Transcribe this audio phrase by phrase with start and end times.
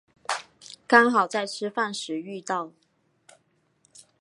[0.87, 2.71] 刚好在吃饭时遇到